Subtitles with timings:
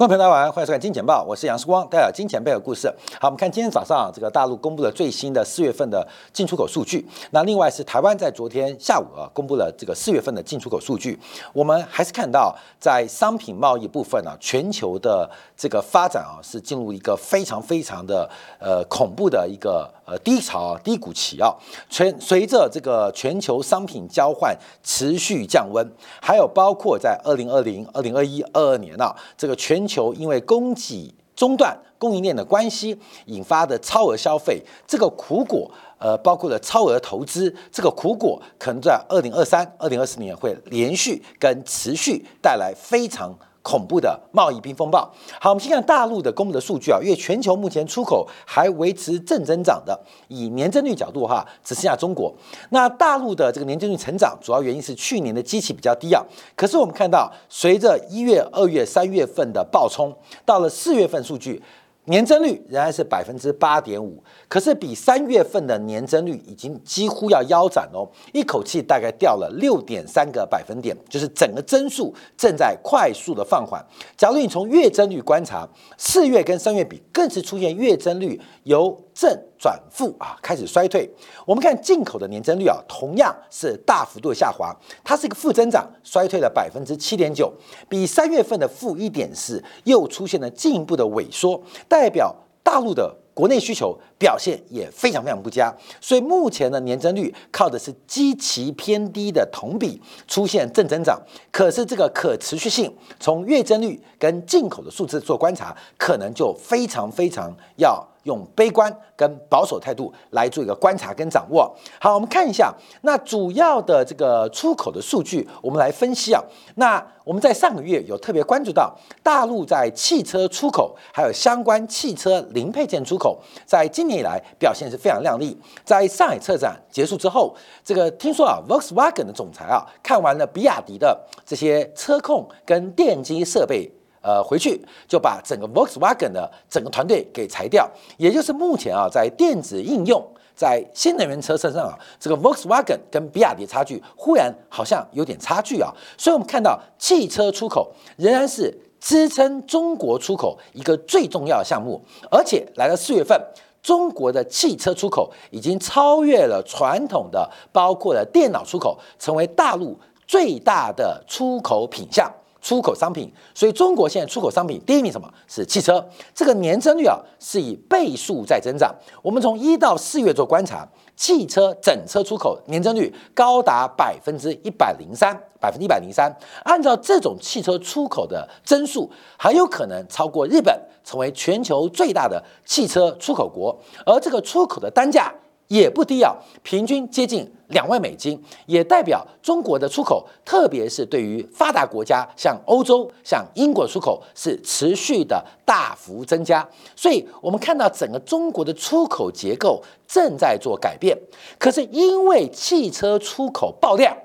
[0.00, 2.88] 观众朋友大家好，欢迎收看《金钱报》，我是杨世光，带来金钱背后的故事。
[3.20, 7.06] 好，我们看今天早上这个大陆公布了最新的四月份的进出口数据。
[7.32, 11.20] 那另外是台湾在昨天下午啊公布了这个四月份的进出口数据。
[11.52, 18.26] 我们还是看到在商品贸易部分呢，全球的这个发展啊是进入一个非常非常的
[18.58, 21.54] 呃恐怖的一个呃低潮低谷期啊。
[21.90, 25.86] 全随着这个全球商品交换持续降温，
[26.22, 32.96] 还有包括在二零二零、二零二一、二二年啊这个全求因为供给中断、供应链的关系
[33.26, 43.34] 引发的超额消费，这个苦果，呃，包括了超额投资，这个苦果可能在二零二三、二零二四年会连续跟持续带来非常。
[43.62, 45.10] 恐怖的贸易冰风暴。
[45.40, 52.34] 好，我们先看大陆的公布的数据啊，因为全球目前出口还维持正增长的，以年增率角度哈，只剩下中国。
[52.70, 56.24] 那大陆的这个年增率成长，主要原因是去年的基期比较低啊。
[56.56, 61.62] 可是我们看到，随着一月、二月、三月份的暴冲，到了四月份数据。
[62.06, 73.84] 年增率仍然是百分之八点五，可是比三月份的年增率已经几乎要腰斩哦，一口气大概掉了六点三个百分点，就是整个增速正在快速的放缓。
[74.16, 81.06] 假如你从月增率观察，四月跟三月比，更是出现月增率由正转负啊，开始衰退。
[81.44, 87.52] 我们看进口的年增率啊，同样是大幅度下滑，它是一个负增长，衰退了百分之七点九，
[87.86, 101.20] 比三月份的负一点四又出现了进一步的萎缩，代表大陆的国内需求表现也非常非常不佳，所以目前的年增率靠的是极其偏低的同比出现正增长，
[101.52, 108.09] 可是这个可持续性从月增率跟进口的数字做观察，可能就非常非常要。
[108.24, 111.74] 用悲观跟保守态度来做一个观察跟掌握。
[112.00, 116.42] 好，我们看一下那主要的这个出口的数据，我们来分析啊。
[116.76, 125.56] 那我们在上个月有特别关注到大陆在汽车出口，还有相关汽车零配件出口，在今年以来表现是非常亮丽。
[125.84, 127.54] 在上海车展结束之后，
[127.84, 133.90] 这个听说啊，Volkswagen 的总裁啊，看完了比亚迪的这些车控跟电机设备。
[134.22, 140.22] 呃，回去就把整个 Volkswagen 的整个团队给裁掉，也就是目前啊，在电子应用，
[140.54, 151.98] 在新能源车身上啊，这个 Volkswagen 跟比亚迪差距忽然好像有点差距啊，所以我们看到汽车出口仍然是支撑中国出口一个最重要的项目，
[152.30, 153.40] 而且来到四月份，
[153.82, 162.30] 中国的汽车出口已经超越了传统的，包括了电脑出口，成为大陆最大的出口品项。
[162.60, 166.04] 出口商品，所以中国现在出口商品第一名什么是汽车？
[166.34, 168.94] 这个年增率啊是以倍数在增长。
[169.22, 176.30] 我们从一到四月做观察，汽车整车出口年增率高达百分之一百零三，百分之一百零三。
[176.64, 183.78] 按照这种汽车出口的增速，很有可能超过日本，成为全球最大的汽车出口国。
[184.04, 185.32] 而这个出口的单价。
[185.70, 196.68] 也不低啊，平均接近两万美金，也代表中国的出口，特别是对于发达国家，像欧洲、像英国出口是持续的大幅增加。
[196.96, 201.16] 所以，我们看到整个中国的出口结构正在做改变。
[201.56, 204.16] 可是，因为汽车出口爆量，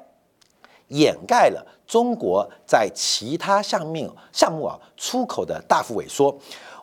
[0.88, 6.36] 掩盖了中国在其他项目项目啊出口的大幅萎缩。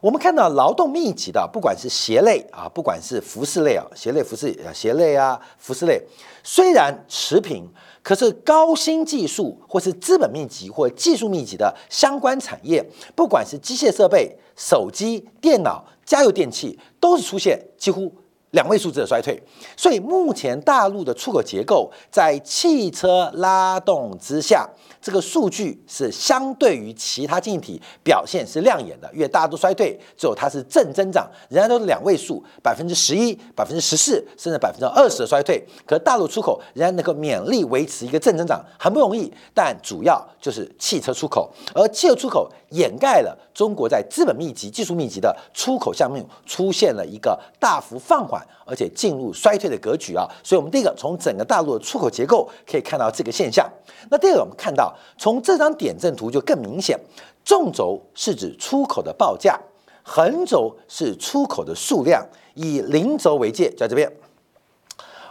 [0.02, 6.02] 我们看到劳动密集的，不管是鞋类啊，不管是服饰类啊，鞋类、服饰、鞋类啊，服饰类，
[6.42, 18.12] 虽然持平，可是高新技术或是资本密集或技术密集的相关产业，不管是机械设备、手机、电脑、家用电器，都是出现几乎
[18.52, 19.38] 两位数字的衰退。
[19.76, 24.66] 所以目前大陆的出口结构在汽车拉动之下。
[25.04, 35.60] 这个数据是相对于其他经济体表现是亮眼的，因为大家都衰退，只有它是正增长，仍然都是两位数，百分之十一、百分之十四，甚至百分之二十的衰退。
[35.84, 39.28] 可大陆出口仍然能够勉力维持一个正增长，很不容易。
[39.52, 50.26] 但主要就是汽车出口，而汽车出口掩盖了中国在资本密集、技术密集的出口项目出现了一个大幅放缓，而且进入衰退的格局啊。
[50.42, 53.66] 所以，我们第一个从整个大陆的出口结构可以看到这个现象。
[54.10, 54.92] 那第二个，我们看到。
[55.16, 56.98] 从这张点阵图就更明显，
[57.44, 59.56] 纵轴是指出口的报价，
[60.02, 64.10] 横轴是出口的数量，以零轴为界，在这边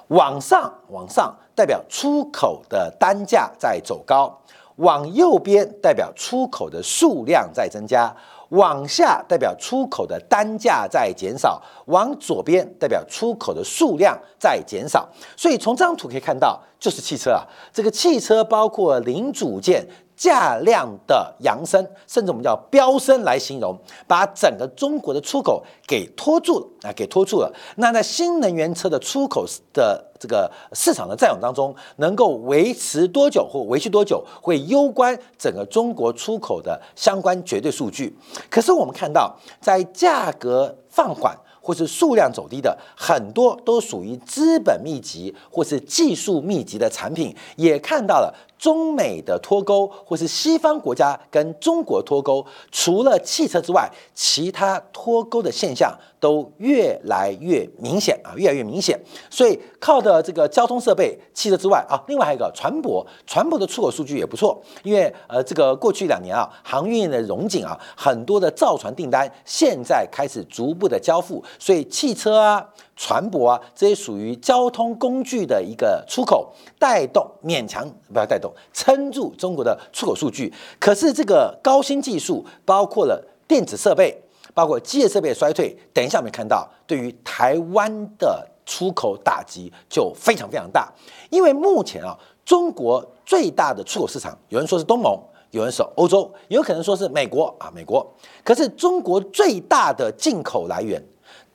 [0.07, 4.39] 往上往上代表出口的单价在走高，
[4.77, 8.15] 往右边代表出口的数量在增加。
[8.51, 15.07] 往下代表出口的单价在减少，往左边代表出口的数量在减少。
[15.37, 19.87] 所以从这张图可以看到，就是汽车啊，这个汽车包括零组件、
[20.21, 23.75] 价量的扬升，甚至我们叫飙升来形容，
[24.07, 27.51] 把整个中国的出口给拖住了啊，给拖住了。
[27.77, 38.15] 那在新能源车的出口的这个市场的占有当中，能够维持多久或维续多久，会攸关整个中国出口的相关绝对数据。
[38.47, 41.35] 可是我们看到，在价格放缓。
[41.63, 52.45] 或是数量走低的很多都属于资本密集或是技术密集的产品，也看到了中美的脱钩，或是西方国家跟中国脱钩。
[52.71, 58.99] 除了汽车之外，其他脱钩的现象都越来越明显啊，越来越明显。
[59.31, 64.61] 所以靠的这个交通设备、汽车之外啊，另外还有一个船舶，船舶的出口数据也不错。
[64.83, 71.43] 因为呃，这个过去两年啊，航运的融景啊，很多的造船订单现在开始逐步的交付。
[71.57, 72.63] 所以汽车啊、
[73.01, 77.83] 船舶啊这些属于交通工具的一个出口，带动勉强
[78.13, 80.53] 不要带动，撑住中国的出口数据。
[80.79, 84.15] 可是这个高新技术，包括了电子设备，
[84.53, 90.93] 包括机械设备衰退，等一下我们看到，对于台湾的出口打击就非常非常大。
[91.31, 92.15] 因为目前啊，
[92.45, 95.19] 中国最大的出口市场，有人说是东盟，
[95.49, 98.07] 有人说欧洲，有可能说是美国啊，美国。
[98.43, 101.03] 可是中国最大的进口来源。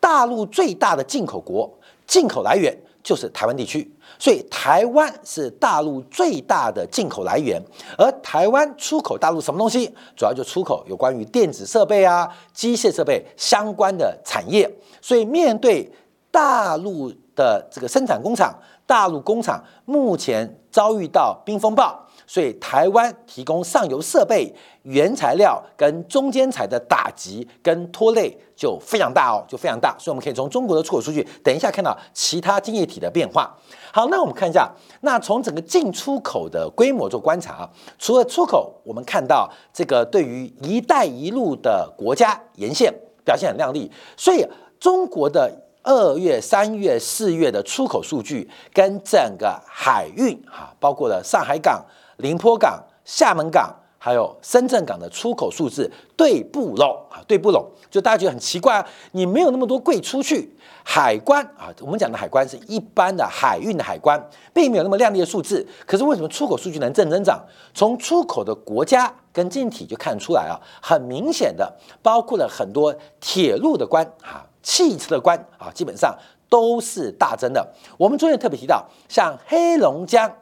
[0.01, 1.71] 大陆最大的进口国，
[2.07, 7.61] 进口来源就是台湾地区，所以台湾是大陆最大的进口来源。
[7.99, 9.87] 而台湾出口大陆什么东西？
[10.17, 14.71] 主要就出口有关于电子设备啊、机械设备相关的产业。
[15.01, 15.91] 所以面对
[16.31, 18.55] 大陆的这个生产工厂，
[18.87, 22.06] 大陆工厂目前遭遇到冰风暴。
[22.27, 24.53] 所以台湾提供上游设备、
[24.83, 29.97] 原材料跟中间材的打击跟拖累就非常大哦，就非常大。
[29.97, 33.57] 所以我们可以从中国的出口数据，等一下看到其他经济体的变化。
[33.93, 34.69] 好，那我们看一下，
[35.03, 42.93] 那从整个进出口的规模做观察，除了出口，我们看到这个对于“一带一路”的国家沿线
[43.25, 43.89] 表现很亮丽。
[44.17, 44.45] 所以
[44.81, 45.51] 中国的
[45.85, 51.85] 二月、三月、四月的出口数据跟整个海运哈，包括了上海港。
[52.19, 64.23] 宁波港、厦门港还有深圳港的出口数字对不拢啊，对不拢，就大家觉得很奇怪啊，你没有那么多柜出去，海关啊，我们讲的海关是一般的海运的海关，
[64.55, 67.45] 并没有那么亮丽的数字，可是为什么出口数据能正增长？
[67.75, 76.17] 从出口的国家跟经济体就看出来啊，很明显的，包括了很多铁路的关啊、汽车的关啊，基本上
[76.49, 77.75] 都是大增的。
[77.99, 80.33] 我们昨天特别提到，像黑龙江。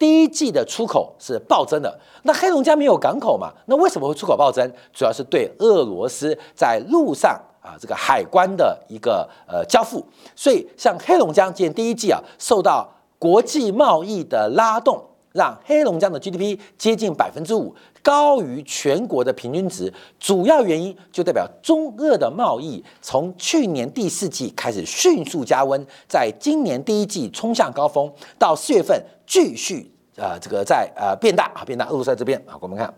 [0.00, 3.52] 第一季的出口是暴增的，那黑龙江没有港口嘛？
[3.66, 4.66] 那为什么会出口暴增？
[4.94, 10.02] 主要是对俄罗斯在路上啊这个海关的一个呃交付，
[10.34, 19.92] 所以像黑龙江今年第一季啊受到国际贸易的拉动，让黑龙江的 GDP 接近百分之五，高于全国的平均值。
[20.18, 29.04] 主要原因就代表中俄的贸易从去年第四季开始迅速加温，在今年第一季冲向高峰，到四月份。
[29.30, 31.86] 继续啊，这个在呃变大啊，变大。
[31.86, 32.92] 俄罗斯在这边啊，我们看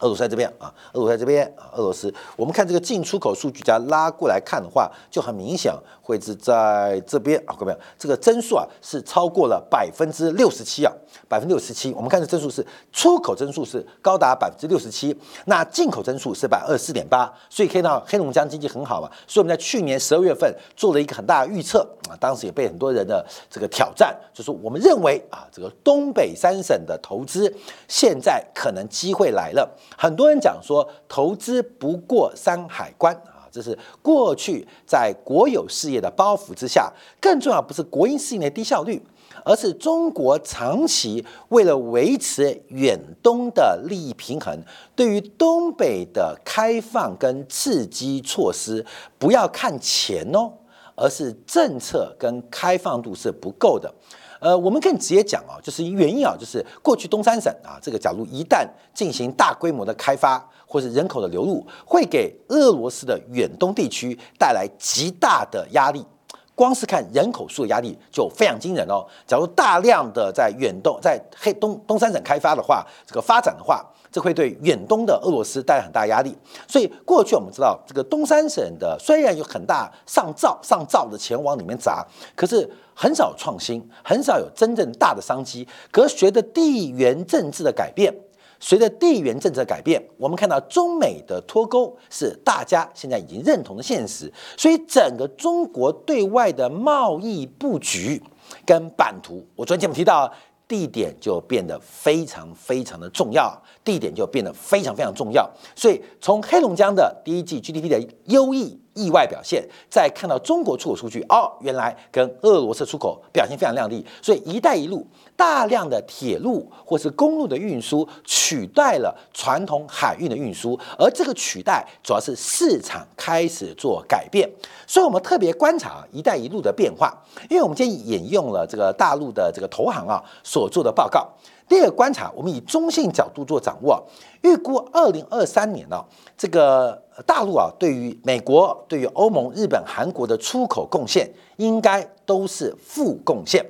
[0.00, 2.12] 俄罗斯在这边啊，俄罗斯在这边啊，俄罗斯。
[2.36, 5.72] 我们看这个进出口数据，加拉过来看的话，就很明显
[6.02, 10.92] 会是在这边啊，各位，这个增速啊是超过了百分之六十七啊。
[11.26, 15.14] 百分之六十七，我们看这增速是出口增速是高达百分之六十七，
[15.44, 19.10] 那进口增速是百分之四点八，所以可以看到黑龙江经济很好嘛。
[19.26, 27.52] 所以我们在去年十二月份做了一个很大的预测啊，当时也被很多人的这个挑战，就是我们认为啊，这个东北三省的投资
[27.88, 29.68] 现在可能机会来了。
[29.96, 39.02] 很多人讲说投资不过山海关啊，这是过去在国有事业的包袱之下，更重要不是国营事业的低效率。
[39.44, 44.58] 而是中国长期为了维持远东的利益平衡，
[44.94, 48.84] 对于东北的开放跟刺激措施，
[49.16, 50.52] 不要看钱哦，
[50.96, 53.94] 而是政策跟开放度是不够的。
[54.40, 66.06] 呃，我们更直接讲啊，就是原因啊，就是过去东三省啊，这个假如一旦进行大规模的开发，或是人口的流入，会给俄罗斯的远东地区带来极大的压力。
[66.54, 69.06] 光是看人口数的压力就非常惊人哦。
[69.24, 76.36] 假如大量的在远东、在黑东东三省开发的话，这个发展的话，这会对远东的俄罗斯带来很大压力。
[76.66, 85.66] 所以过去我们知道，这个东三省的虽然有很大上兆上兆的钱往里面砸，可是很少创新，很少有真正大的商机。
[85.90, 88.14] 可随着地缘政治的改变。
[88.60, 98.20] 随着地缘政策改变，我们看到中美的脱钩是大家现在已经认同的现实，所以整个中国对外的贸易布局
[98.66, 100.28] 跟版图，我昨天节目提到，
[100.68, 105.50] 地点就变得非常非常的重要，地点就变得非常非常重要。
[105.74, 108.78] 所以从黑龙江的第一季 GDP 的优异。
[108.94, 115.06] 意外表现，再看到中国出口数据，哦，原来跟俄罗斯出口表现非常亮丽，所以“一带一路”
[115.38, 124.50] 大量的铁路或是公路的运输取代了传统海运的运输，而这个取代主要是市场开始做改变，
[124.84, 127.16] 所以我们特别观察“一带一路”的变化，
[127.48, 131.28] 因为我们今天引用了这个大陆的这个投行啊所做的报告。
[131.68, 134.02] 第二个观察，我们以中性角度做掌握，
[134.42, 136.04] 预估二零二三年呢，
[136.36, 143.64] 这个大陆啊，对于美国、对于欧盟、日本、韩国的出口贡献，应该都是负贡献，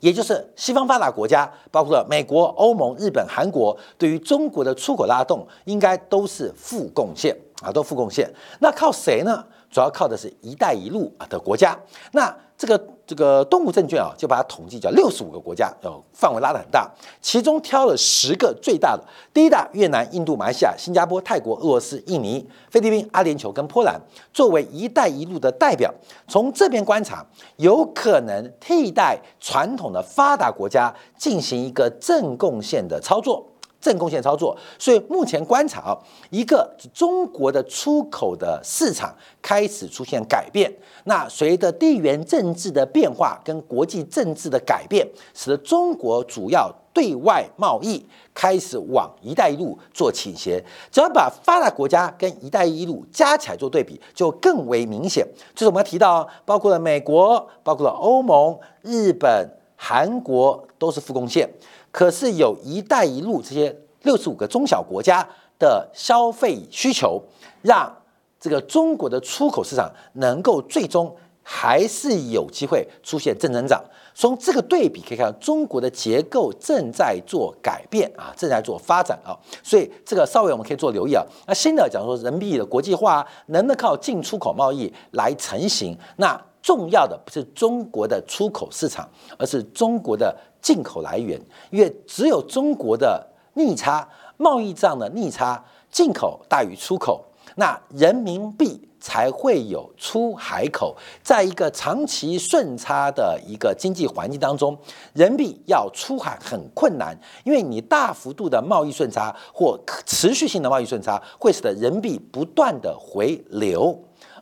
[0.00, 8.30] 也就是西方发达国家，包括了美国、欧盟、日本、韩国，对于中国的出口拉动，应该都是负贡献啊，都负贡献。
[8.58, 9.44] 那靠谁呢？
[9.70, 11.78] 主要靠的是一带一路啊的国家。
[12.10, 16.86] 那这个这个动物证券啊，就把它统计叫六十五个国家，呃，范围拉得很大，
[17.22, 19.02] 其中挑了十个最大的，
[19.32, 23.98] 第一大越南、印度、马来西亚、新加坡、泰国、俄罗斯、印尼、菲律宾、阿联酋跟波兰
[24.34, 25.90] 作为“一带一路”的代表。
[26.28, 27.24] 从这边观察，
[27.56, 33.49] 有可能替代传统的发达国家进行一个正贡献的操作。
[33.80, 35.98] 正贡献操作，所以目前观察啊，
[36.30, 40.70] 一个中国的出口的市场开始出现改变。
[41.04, 50.62] 那随着地缘政治的变化跟国际政治的改变，使得中国主要对外贸易开始往“一带一路”做倾斜。
[50.92, 55.26] 只要把发达国家跟“一带一路”加起来做对比，就更为明显。
[55.54, 61.48] 就是我们要提到，包括了美国、包括了欧盟、日本、韩国都是负贡献。
[61.90, 65.26] 可是有一带一路这些六十五个中小国家
[65.58, 67.22] 的消费需求，
[67.62, 67.92] 让
[68.38, 73.82] 这个中国的出口市场能够最终还是有机会出现正增长。
[74.14, 79.36] 从这个对比可以看到，中国的结构正在做改变啊，正在做发展啊。
[79.62, 81.24] 所以这个稍微我们可以做留意啊。
[81.46, 85.96] 那新的讲说人民币的国际化能不能靠进出口贸易来成型？
[86.16, 90.36] 那重要的不是中国的出口市场，而是中国的。
[90.62, 91.40] 进口来源，
[91.70, 97.24] 因为只有中国的逆差贸易账的逆差，进口大于出口，
[97.56, 100.94] 那人民币才会有出海口。
[101.22, 104.76] 在一个长期顺差的一个经济环境当中，
[105.14, 113.98] 人民币要出海很困难，因为你大幅度的贸易顺差或持续性的贸易顺差，会使得人民币不断的回流。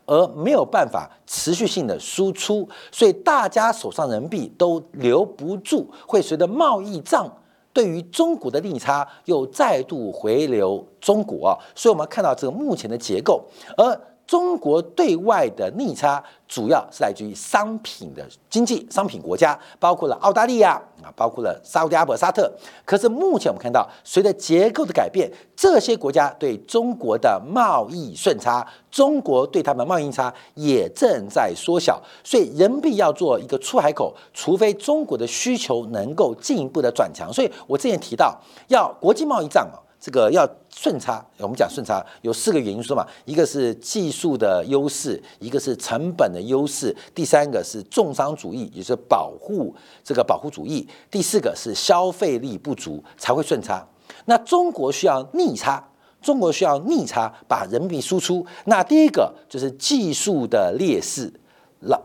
[0.09, 7.31] 而没有办法持续性的输出，所以大家手上人民币都留不住，会随着贸易账
[7.71, 13.45] 对于中国的利差又再度回流中国啊，所以我们看到这个目前的结构，
[13.77, 16.23] 而中国对外的逆差。
[16.47, 20.71] 主要是来自于商品的经济，商品国家包括了澳大利亚
[21.03, 22.51] 啊，包括了沙特阿拉伯、沙特。
[22.83, 32.01] 可是目前我们看到，随着结构的改变，这些国家对中国的贸易顺差，中国对他们贸易差也正在缩小。
[32.23, 37.31] 所以人民币要做一个出海口，除非中国的需求能够进一步的转强。
[37.31, 38.35] 所以我之前提到，
[38.69, 39.77] 要国际贸易账啊。
[39.99, 53.85] 这个要顺差，我们讲顺差有四个原因说嘛，一个是技术的优势，一个是成本的优势，第三个是重商主义，也是保护这个保护主义，第四个是消费力不足才会顺差。
[54.25, 55.85] 那中国需要逆差，
[56.21, 58.45] 中国需要逆差把人民币输出。
[58.65, 61.33] 那第一个就是技术的劣势，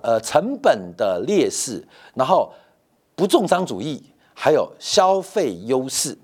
[0.02, 2.52] 呃成本的劣势，然后
[3.14, 4.02] 不重商主义，
[4.34, 6.18] 还有消费优势。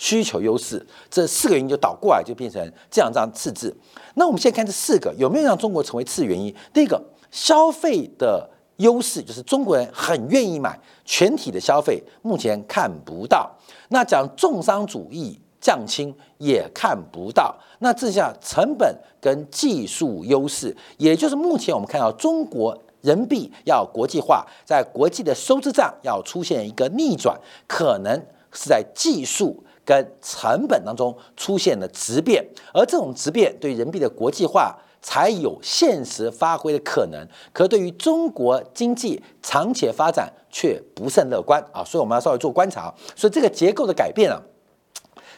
[0.00, 2.58] 需求优势，这四个原因就倒过来，就变成
[2.90, 3.76] 这样这样次字。
[4.14, 6.52] 那我们现在看这四个有没有让中国成为次原因？
[6.72, 6.98] 第一个，
[7.30, 13.54] 消费的优势就是中国人很愿意买，全体的消费目前看不到。
[13.90, 17.54] 那讲重商主义降轻也看不到。
[17.80, 27.38] 那这下成本跟技术优势，也就是目前我们看到中国人民币要国际化，在国际的收支账要出现一个逆转，
[27.68, 28.18] 可能
[28.50, 29.62] 是在技术。
[29.90, 41.82] 跟成本当中出现了质变，而这种质变对人民币的国际化才有现实发挥的可能，可对于中国经济长期发展却不甚乐观啊！
[41.82, 44.40] 所以我们要稍微做观察，所以这个结构的改变啊，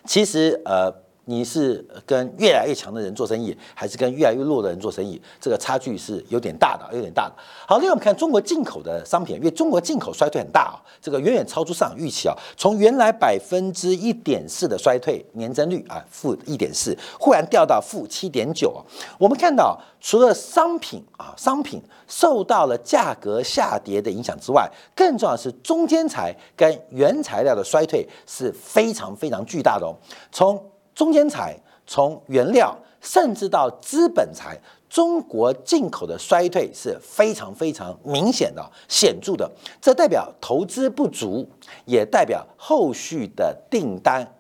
[0.04, 0.92] 其实呃
[1.24, 5.20] 你是跟越来越强的人做生意，还是跟越来越弱的人做生意？
[5.40, 7.34] 这个差距是有点大的，有点大的。
[7.66, 12.34] 好，另外我们看中国进口的商品，因为中国进口衰退很大啊，这个远远超出市场预期啊。
[12.56, 18.82] 从原来百分之一点四的衰退年增率啊，负一点四，忽然掉到负七点九啊。
[19.18, 29.94] 我们看到，除了商品啊，商品受到了价格下跌的影响之外，更重要的是中间材跟原材料的衰退是非常非常巨大的哦。
[30.32, 30.60] 从
[30.94, 31.56] 中间材
[31.86, 34.58] 从原料甚至到资本材，
[34.88, 39.50] 中国进口的衰退是非常非常明显的、显著的。
[39.80, 41.48] 这代表投资不足，
[41.84, 44.34] 也代表后续的订单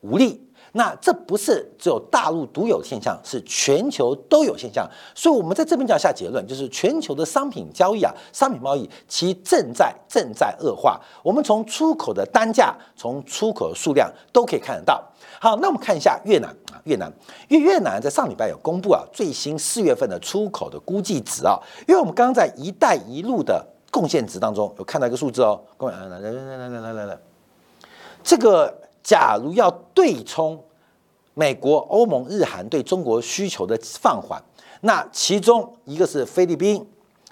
[0.00, 0.42] 无力。
[0.72, 4.86] 那这不是只有大陆独有现象，是全球都有现象。
[5.14, 11.00] 所以，我们在这边就要下结论，就是全球的商品交易啊，商品贸易其正在正在恶化。
[11.22, 15.02] 我们从出口的单价，从出口数量都可以看得到。
[15.40, 17.12] 好，那我们看一下越南啊，越南，
[17.48, 27.18] 因为越南在上礼拜有公布啊最新四月份的出口的估计值啊，因为我们刚刚在“一带一路”的贡献值当中有看到一个数字哦，各位来来来来来来来来，
[28.22, 30.62] 这个假如要对冲
[31.34, 34.42] 美国、欧盟、日韩对中国需求的放缓，
[34.80, 36.86] 那其中一个是菲律宾，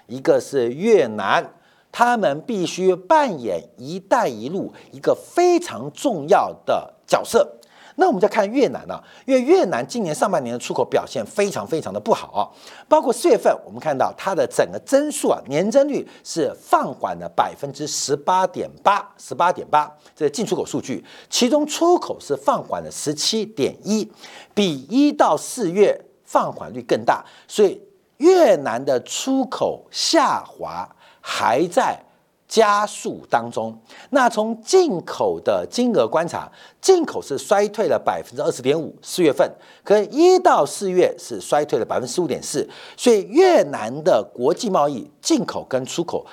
[0.07, 1.53] 一个是越南，
[1.91, 7.51] 他们必须扮演“一带一路”一个非常重要的角色。
[7.97, 9.01] 那我们再看越南呢？
[9.25, 12.43] 因为越南今年上半年的出口表现非常非常的不好啊，
[12.89, 24.11] 包括四月份，我们看到它的整个增速啊，年增率是放缓了百分之十八点八，十八点八，这进出口数据，其中出口是放缓了十七点一，
[24.53, 27.81] 比一到四月放缓率更大，所以
[28.17, 30.87] 越南的出口下滑
[31.21, 32.04] 还在。
[32.47, 33.75] 加速当中，
[34.11, 36.49] 那从进口的金额观察，
[36.79, 39.51] 进口是衰退了百分之二十点五，四月份，
[39.83, 46.23] 可一到四月是衰退了百分之十五点四，所以越南的国际贸易进口跟出口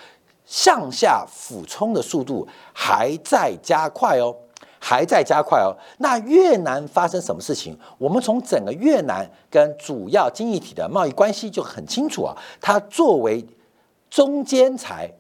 [0.45, 4.37] 向下俯冲的速度还在加快哦，
[4.78, 5.75] 还在加快哦。
[5.99, 7.75] 那越南发生什么事情？
[7.97, 13.42] 我们从整个越南跟主要经济体的贸易关系就很清楚啊，它作为
[14.11, 15.11] 中间材。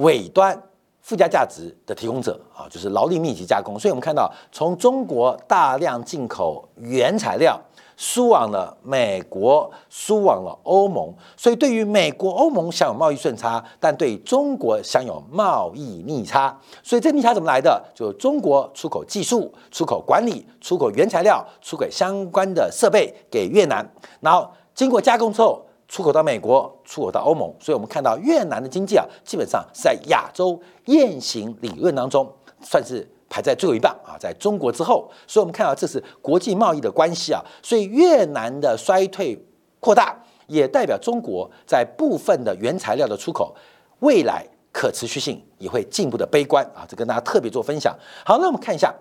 [0.00, 0.60] 尾端
[1.00, 3.78] 附加价值的提供者啊，就是劳力密集加工。
[3.78, 7.58] 所以，我们看到从中国大量进口原材料，
[7.96, 11.12] 输往了美国，输往了欧盟。
[11.36, 16.56] 所以，对于美国、欧盟享有贸易顺差，但对中国享有贸易逆差。
[16.82, 17.82] 所以，这逆差怎么来的？
[17.94, 25.64] 就中国出口技术、出口管理、出口原材料、出口相关的设备给越南，然后经过加工之后。
[25.90, 39.36] 出口到美国，出口到欧盟，所以我们看到越南的经济啊，基本上是在亚洲雁行理论当中算是排在最后一棒啊，在中国之后，所以我们看到这是国际贸易的关系啊，所以越南的衰退
[39.80, 43.52] 扩大，也代表中国在部分的原材料的出口
[43.98, 47.92] 未来可持续性也会进一步的悲观啊，这跟大家特别做分享。
[48.24, 48.94] 好，那我们看一下。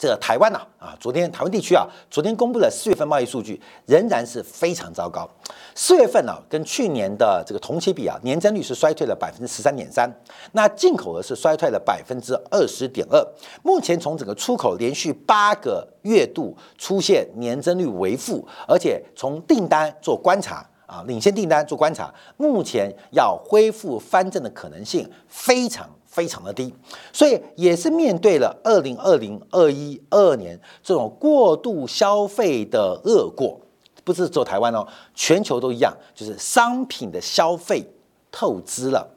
[0.00, 5.28] 这个台湾呐，啊，昨天台湾地区啊，昨天公布了四月份贸易数据，仍然是非常糟糕。
[5.74, 10.10] 四月份呢，跟去年的这个同期比啊，年增率是衰退了百分之十三点三，
[10.52, 13.22] 那进口额是衰退了百分之二十点二。
[13.62, 25.86] 目前从整个出口连续八个月度出现年增率为负，而且从订单做观察啊，领先订单做观察，目前要恢复翻正的可能性非常。
[26.10, 26.74] 非常的低，
[27.12, 33.60] 所以也是面对了二零二零、二一、二二年这种过度消费的恶果，
[34.02, 37.88] 不是只台湾哦，全球都一样，就是商品的消费
[38.32, 39.08] 透支了，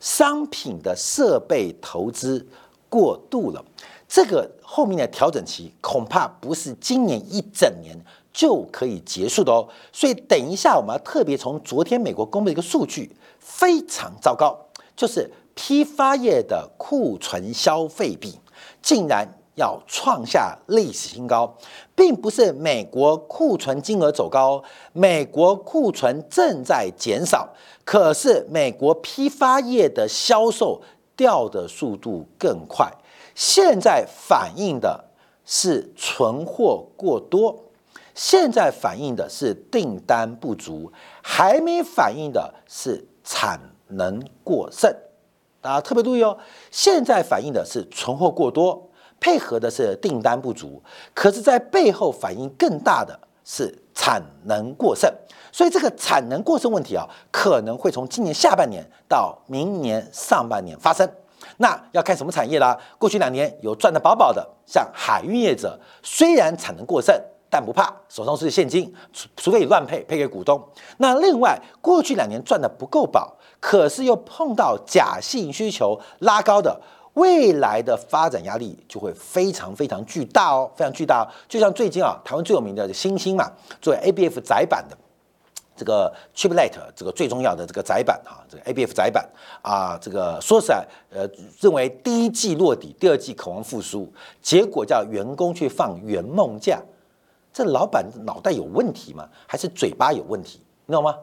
[0.00, 2.46] 商品的设备投资
[2.90, 3.64] 过度了，
[4.06, 7.98] 这个后面的调整期恐怕不是今年一整年
[8.34, 9.66] 就可以结束的哦。
[9.90, 14.54] 所以等一下我们要特别从昨天美国公布的一个数据非常糟糕，
[14.94, 15.30] 就是。
[15.58, 18.38] 批发业的库存消费比
[18.80, 21.52] 竟然要创下历史新高，
[21.96, 27.52] 并不是美国库存金额走高，美国库存正在减少，
[27.84, 30.80] 可是美国批发业的销售
[31.16, 32.88] 掉的速度更快。
[33.34, 35.06] 现在反映的
[35.44, 37.64] 是存货过多，
[38.14, 44.94] 现在反映的是订单不足，还没反映的是产能过剩。
[45.68, 46.34] 大家特别注意哦，
[46.70, 48.88] 现在反映的是存货过多，
[49.20, 55.12] 配合的是订单不足，可是，在背后反映更大的是产能过剩，
[55.52, 61.06] 所以这个产能过剩问题啊，可能会从今年下半年到明年上半年发生。
[61.58, 62.74] 那要看什么产业啦？
[62.96, 67.14] 过去两年有赚得饱饱的，像海运业者，虽然产能过剩，
[67.50, 70.66] 但不怕，手上是现金，除除非你乱配，配给股东。
[70.96, 76.80] 那另外，过去两年赚得不够饱，可是又碰到假性需求拉高的。
[77.14, 81.28] 未来的发展压力就会非常非常巨大哦，非常巨大。
[81.48, 83.50] 就像最近啊，台湾最有名的星星嘛，
[83.82, 84.96] 作为 ABF 窄板的
[85.74, 89.28] 这个 Chiplet 这个最重要的这个窄板啊，这个 ABF 窄板
[89.62, 94.08] 啊，这个说实在，呃，认为第一季落底，第二季渴望复苏，
[94.40, 96.80] 结果叫员工去放圆梦假，
[97.52, 99.28] 这老板脑袋有问题吗？
[99.48, 100.60] 还是嘴巴有问题？
[100.86, 101.16] 你懂吗？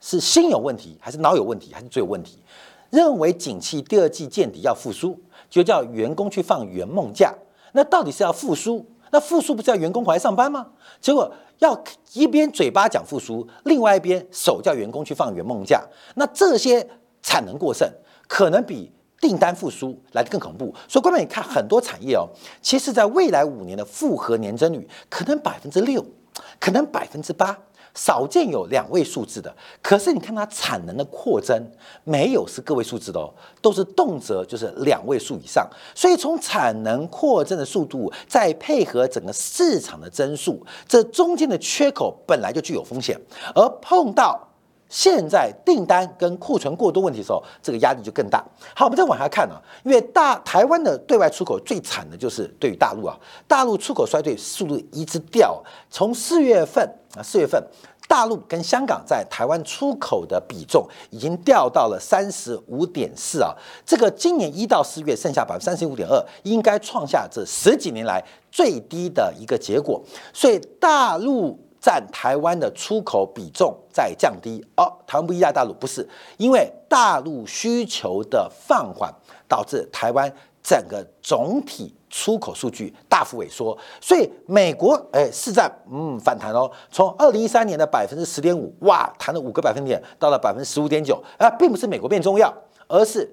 [0.00, 2.42] 是心有问题，还是脑有问题，还是嘴有问题？
[2.90, 5.16] 认为景气第二季见底要复苏，
[5.48, 7.32] 就叫员工去放圆梦假。
[7.72, 8.84] 那到底是要复苏？
[9.12, 10.66] 那复苏不是要员工回来上班吗？
[11.00, 11.80] 结果要
[12.12, 15.84] 一边嘴巴讲复苏，另外一边手叫员工去放圆梦假。
[16.14, 16.88] 那这些
[17.22, 17.88] 产能过剩，
[18.26, 20.74] 可能比订单复苏来的更恐怖。
[20.88, 22.28] 所以，各位你看很多产业哦，
[22.62, 26.04] 其实在未来五年的复合年增率可能百分之六，
[26.58, 27.56] 可能百分之八。
[27.94, 31.60] 少见有两位数字的，可是你看它产能的扩增，
[32.04, 35.68] 没有是个位数字的哦，都是动辄就是两位数以上。
[35.94, 43.20] 所以从产能扩增的速度，再配合整个市场的增速，这中间的缺口本来就具有风险，
[43.54, 44.49] 而碰到
[44.90, 48.44] 现在订单跟库存过多问题的时候，这个压力就更大。
[48.74, 53.16] 好，我们再往下看啊，因为大台湾的对外出口最惨的就是对于大陆啊，
[53.48, 56.86] 大陆出口衰退速度一直掉，从四月份。
[57.16, 57.60] 啊，四月份，
[58.06, 63.52] 大陆跟香港在台湾出口的比重已经掉到了三十五点四啊，
[63.84, 70.00] 这个今年一到四月剩下百分之三十五点二，应该创下这十几年来最低的一个结果。
[70.32, 79.12] 所以大陆占台湾的出口比重在降低哦，台湾不依赖大陆，不是因为大陆需求的放缓
[79.48, 81.94] 导致台湾整个总体。
[82.12, 92.52] 出口数据大幅萎缩，所以美国哎市占嗯反弹哦，从二零一三年的百分之十点五哇，弹了五个百分点，到了百分之十五点九啊，并不是美国变重要，
[92.88, 93.32] 而是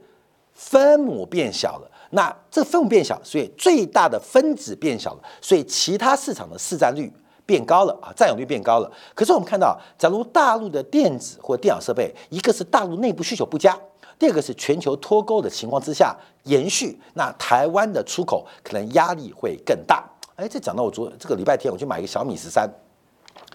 [0.53, 1.91] 分母变小了。
[2.11, 7.11] 那这分母变小，所以最大的分子变小了，所以其他市场的市占率
[7.47, 8.91] 变高了啊，占有率变高了。
[9.15, 13.75] 可是我们看到，假如大陆的电子或电脑设备，一个是大陆内部需求不佳。
[14.19, 20.03] 第二个是全球脱钩的情况之下延续，那台湾的出口可能压力会更大。
[20.35, 22.67] 哎，这讲到我昨这个礼拜天我去买一个小米十三，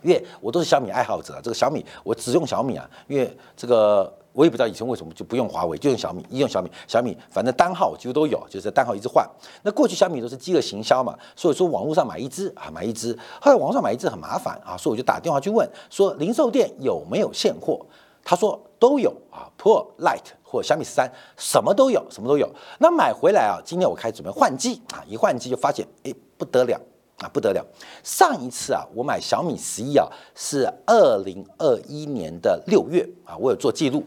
[0.03, 9.29] 因为我都是小米爱好者，这个小米我只用小米啊，因为这个我也不知道以前为什么就不用华为，就用小米，一用小米，小米反正单号几乎都有，就是单号一直换。
[9.62, 17.85] 那过去小米都是饥饿行销嘛，所以说网络上买一支啊买一支，后来网络上买一支很麻烦啊，所以我就打电话去问说零售店有没有现货。
[18.25, 22.49] 他说都有啊，Pro、Light 或小米十三，什么都有，什么都有。
[22.79, 26.81] 那买回来啊，今天我开始准备换机啊，一换机就发现，哎，不得了
[27.18, 27.64] 啊，不得了。
[28.03, 34.05] 上一次啊，我买小米十一啊，是二零二一年的六月啊，我有做记录。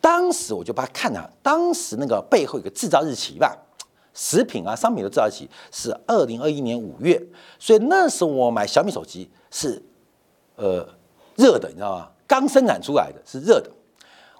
[0.00, 3.56] 当时我就把它看啊，当时那个背后有个制造日期吧，
[4.12, 7.22] 食品啊、商品的制造日期是二零二一年五月，
[7.58, 9.82] 所以那时候我买小米手机是
[10.56, 10.86] 呃
[11.36, 12.08] 热的，你知道吗？
[12.26, 13.70] 刚生产出来的是热的，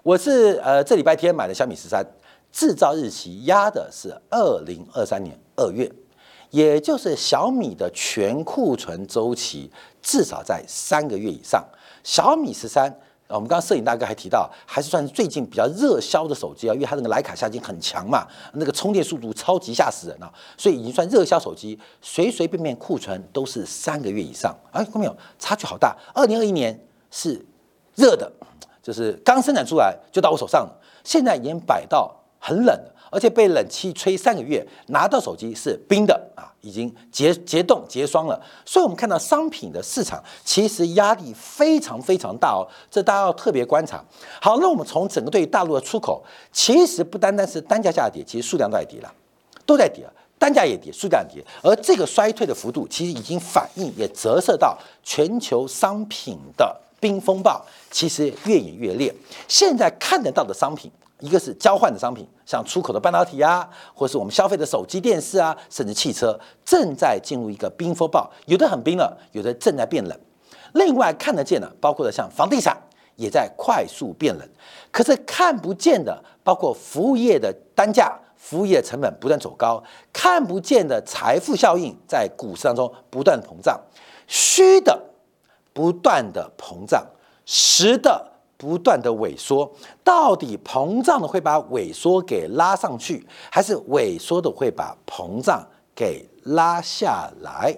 [0.03, 2.05] 我是呃这礼拜天买的小米十三，
[2.51, 5.91] 制造日期压的是二零二三年二月，
[6.49, 11.63] 也就是小米的全库存周期至少在三个月以上。
[12.03, 12.93] 小米十三，
[13.27, 24.55] 我们刚刚摄影大哥还提到，还是算最近比较热销的手机啊，因为它那个徕卡下机很强嘛，那个充电速度超级吓死人啊，所以已经算热销手机，随随便便库存都是三个月以上。
[24.71, 25.17] 哎，看到没有？
[25.37, 25.95] 差距好大。
[26.13, 26.79] 二零二一年
[27.11, 27.45] 是。
[27.95, 28.31] 热的，
[28.81, 30.73] 就是刚生产出来就到我手上了。
[31.03, 38.39] 现在已经摆到很冷了，而且被冷气吹三个月，拿到手机是冰的啊，已经结结冻结霜了。
[38.65, 44.03] 所以，我们看到商品的市场其实压力非常非常大哦，这大家要特别观察。
[44.41, 49.13] 好，那我们从整个对大陆的出口，其实不单单是单价下跌，其实数量都在跌了，
[49.65, 50.05] 都在跌，
[50.37, 51.45] 单价也跌，数量也跌。
[51.61, 56.79] 而这个衰退的幅度，其实已经反映也折射到全球商品的。
[57.01, 59.15] 冰风暴其实越演越烈。
[59.47, 68.29] 现在看得到的商品，一个是交换的商品，像出口的半导体啊，或是我们消费的手机、电视啊，甚至汽车，正在进入一个冰风暴。
[68.45, 70.19] 有的很冰了，有的正在变冷。
[70.73, 72.77] 另外看得见的，包括了像房地产
[73.15, 74.49] 也在快速变冷。
[74.91, 83.79] 可是看不见的，包括服务业的单价、服务业成本不断走高，看不见的财富效应在股市当中不断膨胀。
[84.27, 85.07] 虚的。
[85.71, 87.05] 不断的膨胀，
[87.45, 89.71] 实的不断的萎缩，
[90.03, 97.73] 到底膨胀的会把萎缩给拉上去，还是萎缩的会把膨胀给拉下来？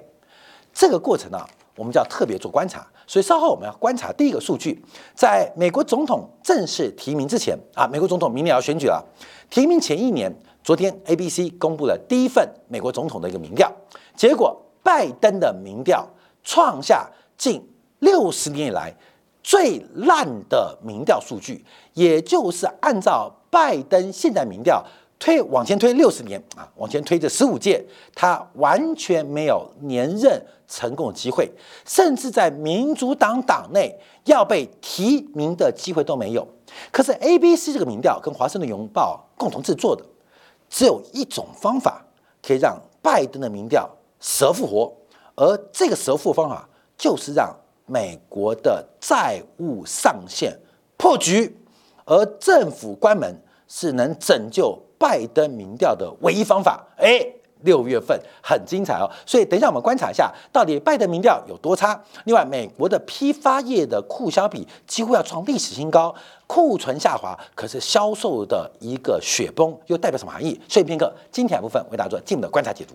[0.74, 1.38] 这个过程呢，
[1.76, 2.88] 我们就要特别做观察。
[3.06, 9.06] 所以稍后我们要观察第一个数据，在美国总统正式提名之前啊，美国总统明年要选举了，
[9.52, 13.72] 提名前一年，昨天 ABC 公布了第一份美国总统的一个民调，
[14.16, 16.08] 结果拜登的民调
[16.44, 17.62] 创下近
[18.00, 18.92] 六十年以来
[19.44, 24.84] 最烂的民调数据，也就是按照拜登现在民调。
[25.20, 31.48] 推往前推六十年啊，往前推这十五届，他完全没有连任成功的机会，
[31.86, 36.48] 甚至在民主党党内要被提名的机会都没有。
[36.92, 40.04] 可是 ABC 这个民调跟华盛顿邮报共同制作的，
[40.72, 42.04] 只有一种方法
[42.42, 43.88] 可以让拜登的民调
[44.20, 44.92] 蛇复活，
[45.36, 47.56] 而这个蛇复活方法就是让
[47.92, 50.58] 美国的债务上限
[50.96, 51.58] 破局，
[52.06, 53.36] 而政府关门
[53.68, 54.82] 是能拯救。
[55.02, 57.26] 拜登民调的唯一方法，哎，
[57.62, 62.00] 六月份很精彩哦，所以等一下我们观察一下，到底拜登民调有多差。
[62.26, 66.14] 另外，美国的批发业的库销比几乎要创历史新高，
[66.46, 70.62] 库存下滑，可是销售的一个雪崩又代表什么含义？
[70.70, 72.94] 所以片刻，今天部分为大家做进一步的观察解读。